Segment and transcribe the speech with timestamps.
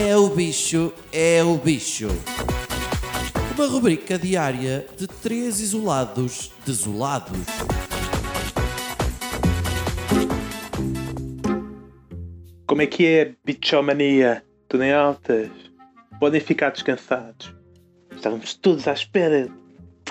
[0.00, 2.06] É o bicho, é o bicho.
[3.56, 7.36] Uma rubrica diária de três isolados desolados.
[12.64, 14.44] Como é que é, bichomania?
[14.68, 15.50] Tudo em altas?
[16.20, 17.52] Podem ficar descansados.
[18.14, 19.52] Estávamos todos à espera de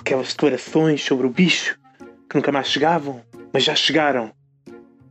[0.01, 1.79] aquelas declarações sobre o bicho
[2.29, 3.21] que nunca mais chegavam,
[3.53, 4.33] mas já chegaram.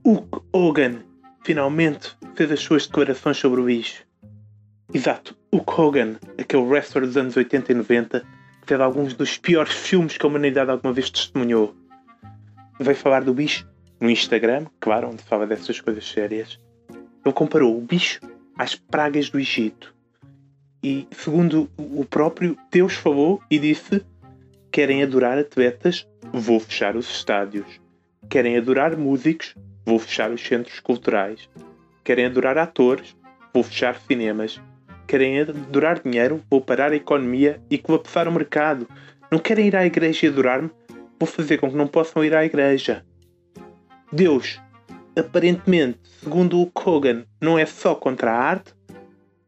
[0.04, 0.98] Hulk Hogan
[1.46, 4.04] finalmente fez as suas declarações sobre o bicho.
[4.96, 8.20] Exato, Hulk Hogan, aquele wrestler dos anos 80 e 90,
[8.62, 11.77] que fez alguns dos piores filmes que a humanidade alguma vez testemunhou.
[12.80, 13.69] Veio falar do bicho
[14.00, 16.59] no Instagram, claro, onde fala dessas coisas sérias.
[17.22, 18.20] Ele comparou o bicho
[18.56, 19.95] às pragas do Egito.
[20.82, 24.02] E, segundo o próprio, Deus falou e disse:
[24.72, 26.08] Querem adorar atletas?
[26.33, 27.66] Vou fechar os estádios.
[28.30, 29.55] Querem adorar músicos?
[29.84, 31.50] Vou fechar os centros culturais.
[32.02, 33.14] Querem adorar atores?
[33.52, 34.58] Vou fechar cinemas.
[35.06, 36.42] Querem adorar dinheiro?
[36.50, 38.89] Vou parar a economia e colapsar o mercado.
[39.30, 40.70] Não querem ir à igreja e adorar-me?
[41.19, 43.05] Vou fazer com que não possam ir à igreja.
[44.12, 44.61] Deus,
[45.17, 48.75] aparentemente, segundo o Kogan, não é só contra a arte,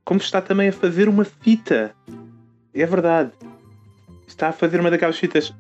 [0.05, 1.95] como está também a fazer uma fita.
[2.73, 3.33] É verdade.
[4.27, 5.53] Está a fazer uma daquelas fitas.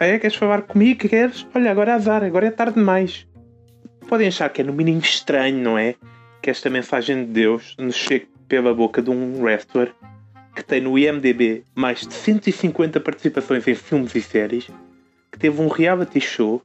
[0.00, 0.18] Ah, é?
[0.18, 1.08] Queres falar comigo?
[1.08, 1.46] Queres?
[1.54, 3.26] Olha, agora é azar, agora é tarde demais.
[4.08, 5.94] Podem achar que é no mínimo estranho, não é?
[6.40, 9.94] Que esta mensagem de Deus nos chegue pela boca de um wrestler
[10.54, 14.68] que tem no IMDB mais de 150 participações em filmes e séries,
[15.30, 16.60] que teve um reality show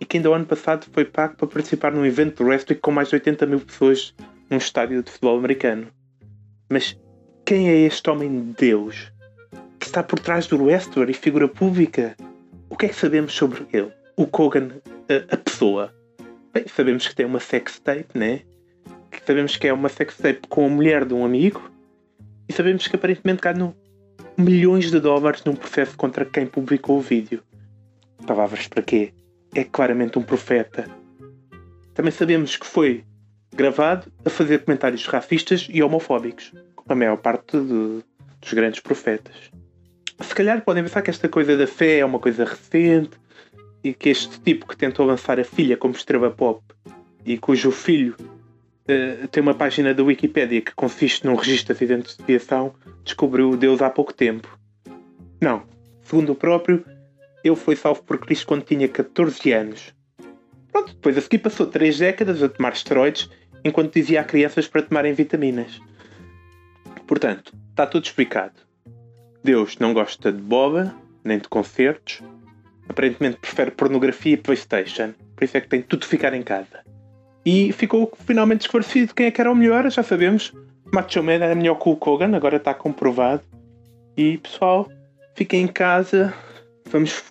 [0.00, 2.90] e que ainda o ano passado foi pago para participar num evento de wrestling com
[2.90, 4.14] mais de 80 mil pessoas
[4.48, 5.88] num estádio de futebol americano.
[6.70, 6.98] Mas
[7.44, 9.12] quem é este homem de Deus
[9.78, 12.16] que está por trás do wrestler e figura pública?
[12.70, 13.92] O que é que sabemos sobre ele?
[14.16, 14.70] O Kogan,
[15.06, 15.94] a, a pessoa.
[16.54, 18.40] Bem, sabemos que tem uma sex tape, né?
[19.10, 21.70] Que sabemos que é uma sex tape com a mulher de um amigo
[22.48, 23.74] e sabemos que aparentemente ganham
[24.36, 27.42] milhões de dólares num processo contra quem publicou o vídeo.
[28.26, 29.12] Palavras para quê?
[29.54, 30.88] É claramente um profeta.
[31.94, 33.04] Também sabemos que foi
[33.54, 38.02] gravado a fazer comentários racistas e homofóbicos, como a maior parte de,
[38.40, 39.50] dos grandes profetas.
[40.20, 43.18] Se calhar podem pensar que esta coisa da fé é uma coisa recente
[43.82, 46.62] e que este tipo que tentou lançar a filha como estrela pop
[47.24, 48.14] e cujo filho
[48.88, 52.74] uh, tem uma página da Wikipédia que consiste num registro de identificação
[53.04, 54.58] descobriu Deus há pouco tempo.
[55.40, 55.62] Não.
[56.02, 56.84] Segundo o próprio,
[57.42, 59.94] ele foi salvo por Cristo quando tinha 14 anos.
[60.70, 63.30] Pronto, depois a seguir passou 3 décadas a tomar esteroides
[63.64, 65.80] enquanto dizia a crianças para tomarem vitaminas.
[67.06, 68.54] Portanto, está tudo explicado.
[69.42, 70.94] Deus não gosta de boba,
[71.24, 72.20] nem de concertos.
[72.88, 75.12] Aparentemente prefere pornografia e Playstation.
[75.34, 76.84] Por isso é que tem tudo de ficar em casa.
[77.46, 80.52] E ficou finalmente esclarecido quem é que era o melhor, já sabemos.
[80.92, 83.42] Macho Man era melhor que o Kogan, agora está comprovado.
[84.16, 84.90] E pessoal,
[85.36, 86.34] fiquem em casa.
[86.90, 87.22] Vamos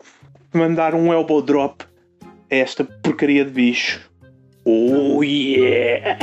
[0.53, 1.83] mandar um elbow drop
[2.23, 4.09] a esta porcaria de bicho.
[4.63, 6.17] Oh yeah!